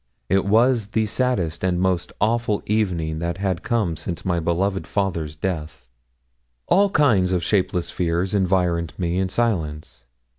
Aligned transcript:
It 0.29 0.45
was 0.45 0.87
the 0.87 1.05
saddest 1.05 1.63
and 1.63 1.79
most 1.79 2.11
awful 2.19 2.63
evening 2.65 3.19
that 3.19 3.37
had 3.37 3.61
come 3.61 3.95
since 3.95 4.25
my 4.25 4.39
beloved 4.39 4.87
father's 4.87 5.35
death. 5.35 5.87
All 6.65 6.89
kinds 6.89 7.31
of 7.31 7.43
shapeless 7.43 7.91
fears 7.91 8.33
environed 8.33 8.95
me 8.97 9.19
in 9.19 9.29
silence. 9.29 10.07